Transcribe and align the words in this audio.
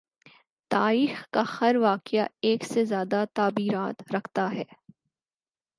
تایخ 0.71 1.25
کا 1.31 1.43
ہر 1.61 1.75
واقعہ 1.75 2.25
ایک 2.41 2.63
سے 2.63 2.85
زیادہ 2.85 3.23
تعبیرات 3.33 4.13
رکھتا 4.15 4.51
ہے۔ 4.53 4.63